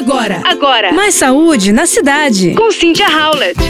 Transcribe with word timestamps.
Agora, 0.00 0.40
agora. 0.46 0.92
Mais 0.94 1.14
saúde 1.14 1.72
na 1.72 1.84
cidade. 1.84 2.54
Com 2.54 2.72
Cynthia 2.72 3.06
Howlett. 3.06 3.60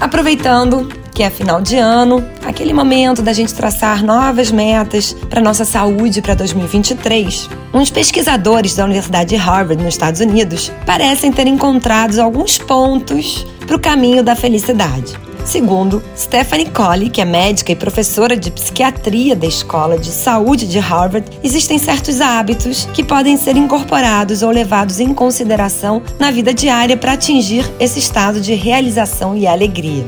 Aproveitando 0.00 0.88
que 1.14 1.22
é 1.22 1.30
final 1.30 1.62
de 1.62 1.76
ano, 1.76 2.28
aquele 2.44 2.72
momento 2.72 3.22
da 3.22 3.32
gente 3.32 3.54
traçar 3.54 4.02
novas 4.02 4.50
metas 4.50 5.12
para 5.30 5.40
nossa 5.40 5.64
saúde 5.64 6.20
para 6.20 6.34
2023. 6.34 7.48
Uns 7.72 7.88
pesquisadores 7.88 8.74
da 8.74 8.84
Universidade 8.84 9.30
de 9.30 9.36
Harvard, 9.36 9.80
nos 9.80 9.94
Estados 9.94 10.20
Unidos, 10.20 10.72
parecem 10.84 11.30
ter 11.30 11.46
encontrado 11.46 12.18
alguns 12.18 12.58
pontos 12.58 13.46
para 13.64 13.76
o 13.76 13.80
caminho 13.80 14.24
da 14.24 14.34
felicidade. 14.34 15.14
Segundo 15.44 16.02
Stephanie 16.16 16.70
Colley, 16.70 17.10
que 17.10 17.20
é 17.20 17.24
médica 17.24 17.70
e 17.70 17.76
professora 17.76 18.34
de 18.34 18.50
psiquiatria 18.50 19.36
da 19.36 19.46
Escola 19.46 19.98
de 19.98 20.08
Saúde 20.10 20.66
de 20.66 20.78
Harvard, 20.78 21.30
existem 21.42 21.78
certos 21.78 22.20
hábitos 22.20 22.88
que 22.94 23.04
podem 23.04 23.36
ser 23.36 23.54
incorporados 23.54 24.42
ou 24.42 24.50
levados 24.50 25.00
em 25.00 25.12
consideração 25.12 26.02
na 26.18 26.30
vida 26.30 26.54
diária 26.54 26.96
para 26.96 27.12
atingir 27.12 27.70
esse 27.78 27.98
estado 27.98 28.40
de 28.40 28.54
realização 28.54 29.36
e 29.36 29.46
alegria. 29.46 30.04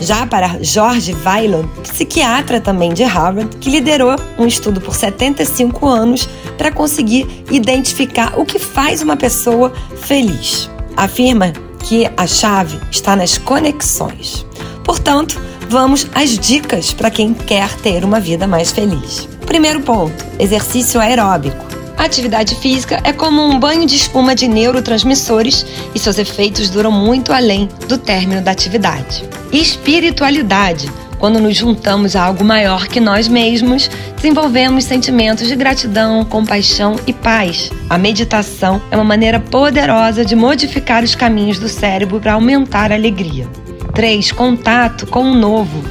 Já 0.00 0.26
para 0.26 0.58
George 0.60 1.14
Weiland, 1.24 1.68
psiquiatra 1.82 2.60
também 2.60 2.92
de 2.92 3.04
Harvard, 3.04 3.56
que 3.58 3.70
liderou 3.70 4.16
um 4.38 4.46
estudo 4.46 4.80
por 4.80 4.94
75 4.94 5.86
anos 5.86 6.28
para 6.58 6.72
conseguir 6.72 7.44
identificar 7.50 8.38
o 8.38 8.44
que 8.44 8.58
faz 8.58 9.02
uma 9.02 9.16
pessoa 9.16 9.72
feliz. 9.96 10.68
Afirma 10.96 11.52
que 11.84 12.10
a 12.16 12.26
chave 12.26 12.78
está 12.90 13.14
nas 13.14 13.38
conexões. 13.38 14.46
Portanto, 14.90 15.40
vamos 15.68 16.04
às 16.12 16.36
dicas 16.36 16.92
para 16.92 17.12
quem 17.12 17.32
quer 17.32 17.72
ter 17.76 18.04
uma 18.04 18.18
vida 18.18 18.48
mais 18.48 18.72
feliz. 18.72 19.28
Primeiro 19.46 19.82
ponto: 19.82 20.26
exercício 20.36 21.00
aeróbico. 21.00 21.64
A 21.96 22.06
atividade 22.06 22.56
física 22.56 23.00
é 23.04 23.12
como 23.12 23.40
um 23.40 23.60
banho 23.60 23.86
de 23.86 23.94
espuma 23.94 24.34
de 24.34 24.48
neurotransmissores 24.48 25.64
e 25.94 25.98
seus 26.00 26.18
efeitos 26.18 26.70
duram 26.70 26.90
muito 26.90 27.32
além 27.32 27.68
do 27.86 27.96
término 27.96 28.42
da 28.42 28.50
atividade. 28.50 29.22
Espiritualidade. 29.52 30.90
Quando 31.20 31.38
nos 31.38 31.56
juntamos 31.56 32.16
a 32.16 32.24
algo 32.24 32.44
maior 32.44 32.88
que 32.88 32.98
nós 32.98 33.28
mesmos, 33.28 33.88
desenvolvemos 34.16 34.82
sentimentos 34.82 35.46
de 35.46 35.54
gratidão, 35.54 36.24
compaixão 36.24 36.96
e 37.06 37.12
paz. 37.12 37.70
A 37.88 37.96
meditação 37.96 38.82
é 38.90 38.96
uma 38.96 39.04
maneira 39.04 39.38
poderosa 39.38 40.24
de 40.24 40.34
modificar 40.34 41.04
os 41.04 41.14
caminhos 41.14 41.60
do 41.60 41.68
cérebro 41.68 42.18
para 42.18 42.32
aumentar 42.32 42.90
a 42.90 42.96
alegria. 42.96 43.46
3. 43.90 44.32
Contato 44.32 45.06
com 45.06 45.22
o 45.22 45.34
novo. 45.34 45.82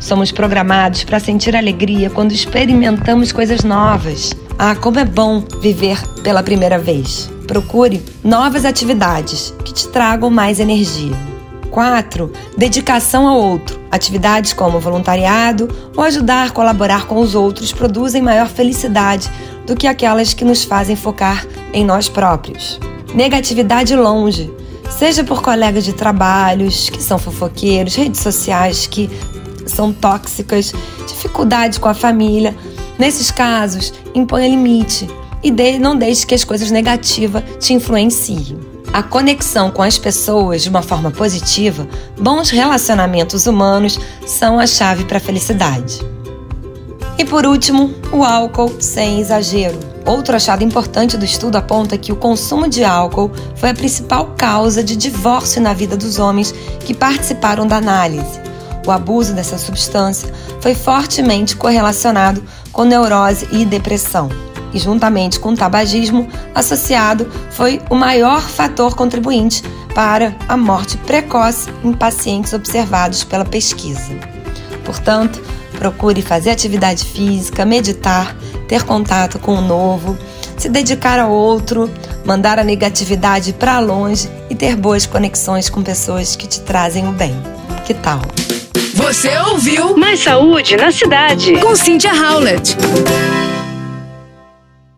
Somos 0.00 0.30
programados 0.30 1.04
para 1.04 1.18
sentir 1.18 1.56
alegria 1.56 2.08
quando 2.10 2.32
experimentamos 2.32 3.32
coisas 3.32 3.64
novas. 3.64 4.32
Ah, 4.58 4.74
como 4.74 4.98
é 4.98 5.04
bom 5.04 5.42
viver 5.60 6.00
pela 6.22 6.42
primeira 6.42 6.78
vez. 6.78 7.30
Procure 7.46 8.02
novas 8.22 8.64
atividades 8.64 9.54
que 9.64 9.72
te 9.72 9.88
tragam 9.88 10.30
mais 10.30 10.60
energia. 10.60 11.16
4. 11.70 12.32
Dedicação 12.56 13.26
ao 13.26 13.38
outro. 13.40 13.78
Atividades 13.90 14.52
como 14.52 14.80
voluntariado 14.80 15.68
ou 15.96 16.04
ajudar 16.04 16.46
a 16.46 16.50
colaborar 16.50 17.06
com 17.06 17.16
os 17.20 17.34
outros 17.34 17.72
produzem 17.72 18.22
maior 18.22 18.48
felicidade 18.48 19.30
do 19.66 19.76
que 19.76 19.86
aquelas 19.86 20.34
que 20.34 20.44
nos 20.44 20.64
fazem 20.64 20.96
focar 20.96 21.46
em 21.72 21.84
nós 21.84 22.08
próprios. 22.08 22.78
Negatividade 23.14 23.94
longe. 23.96 24.50
Seja 24.90 25.22
por 25.24 25.42
colegas 25.42 25.84
de 25.84 25.92
trabalhos 25.92 26.90
que 26.90 27.02
são 27.02 27.18
fofoqueiros, 27.18 27.94
redes 27.94 28.20
sociais 28.20 28.86
que 28.86 29.08
são 29.66 29.92
tóxicas, 29.92 30.72
dificuldade 31.06 31.78
com 31.78 31.88
a 31.88 31.94
família 31.94 32.54
Nesses 32.98 33.30
casos, 33.30 33.94
imponha 34.12 34.48
limite 34.48 35.08
e 35.40 35.52
não 35.78 35.96
deixe 35.96 36.26
que 36.26 36.34
as 36.34 36.42
coisas 36.42 36.70
negativas 36.72 37.44
te 37.60 37.72
influenciem. 37.72 38.58
A 38.92 39.02
conexão 39.04 39.70
com 39.70 39.82
as 39.82 39.96
pessoas 39.96 40.62
de 40.62 40.68
uma 40.68 40.82
forma 40.82 41.10
positiva, 41.12 41.86
bons 42.18 42.50
relacionamentos 42.50 43.46
humanos 43.46 44.00
são 44.26 44.58
a 44.58 44.66
chave 44.66 45.04
para 45.04 45.18
a 45.18 45.20
felicidade. 45.20 46.00
E 47.16 47.24
por 47.24 47.46
último, 47.46 47.94
o 48.10 48.24
álcool 48.24 48.74
sem 48.80 49.20
exagero. 49.20 49.78
Outro 50.08 50.34
achado 50.34 50.64
importante 50.64 51.18
do 51.18 51.24
estudo 51.26 51.56
aponta 51.56 51.98
que 51.98 52.10
o 52.10 52.16
consumo 52.16 52.66
de 52.66 52.82
álcool 52.82 53.30
foi 53.56 53.68
a 53.68 53.74
principal 53.74 54.32
causa 54.38 54.82
de 54.82 54.96
divórcio 54.96 55.60
na 55.60 55.74
vida 55.74 55.98
dos 55.98 56.18
homens 56.18 56.50
que 56.80 56.94
participaram 56.94 57.66
da 57.66 57.76
análise. 57.76 58.40
O 58.86 58.90
abuso 58.90 59.34
dessa 59.34 59.58
substância 59.58 60.32
foi 60.62 60.74
fortemente 60.74 61.54
correlacionado 61.54 62.42
com 62.72 62.84
neurose 62.84 63.46
e 63.52 63.66
depressão. 63.66 64.30
E, 64.72 64.78
juntamente 64.78 65.38
com 65.38 65.50
o 65.50 65.56
tabagismo 65.56 66.26
associado, 66.54 67.30
foi 67.50 67.82
o 67.90 67.94
maior 67.94 68.40
fator 68.40 68.96
contribuinte 68.96 69.62
para 69.94 70.34
a 70.48 70.56
morte 70.56 70.96
precoce 70.96 71.68
em 71.84 71.92
pacientes 71.92 72.54
observados 72.54 73.24
pela 73.24 73.44
pesquisa. 73.44 74.08
Portanto, 74.86 75.38
procure 75.78 76.22
fazer 76.22 76.48
atividade 76.48 77.04
física, 77.04 77.66
meditar, 77.66 78.34
ter 78.68 78.84
contato 78.84 79.38
com 79.38 79.54
o 79.54 79.60
novo, 79.60 80.16
se 80.56 80.68
dedicar 80.68 81.18
ao 81.18 81.32
outro, 81.32 81.90
mandar 82.24 82.58
a 82.58 82.64
negatividade 82.64 83.54
para 83.54 83.80
longe 83.80 84.28
e 84.50 84.54
ter 84.54 84.76
boas 84.76 85.06
conexões 85.06 85.70
com 85.70 85.82
pessoas 85.82 86.36
que 86.36 86.46
te 86.46 86.60
trazem 86.60 87.08
o 87.08 87.12
bem. 87.12 87.34
Que 87.86 87.94
tal? 87.94 88.20
Você 88.94 89.36
ouviu 89.50 89.96
Mais 89.96 90.22
Saúde 90.22 90.76
na 90.76 90.92
Cidade 90.92 91.58
com 91.58 91.74
Cynthia 91.74 92.12
Howlett. 92.12 92.76